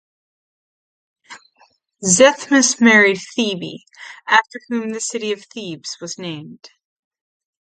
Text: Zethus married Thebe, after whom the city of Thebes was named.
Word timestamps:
Zethus 2.03 2.81
married 2.81 3.19
Thebe, 3.35 3.77
after 4.27 4.59
whom 4.67 4.93
the 4.93 4.99
city 4.99 5.31
of 5.31 5.45
Thebes 5.45 5.97
was 6.01 6.17
named. 6.17 6.71